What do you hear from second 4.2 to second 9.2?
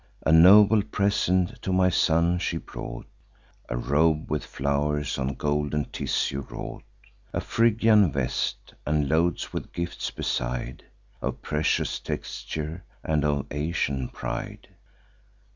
with flow'rs on golden tissue wrought, A phrygian vest; and